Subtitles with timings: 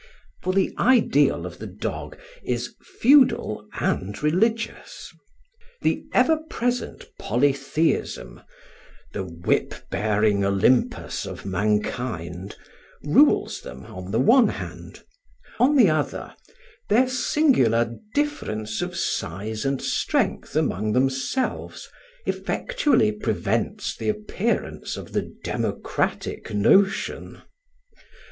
[0.41, 5.13] For the ideal of the dog is feudal and religious;
[5.83, 8.41] the ever present polytheism,
[9.13, 12.55] the whip bearing Olympus of mankind,
[13.03, 15.03] rules them on the one hand;
[15.59, 16.35] on the other,
[16.89, 21.87] their singular difference of size and strength among themselves
[22.25, 27.43] effectually prevents the appearance of the democratic notion.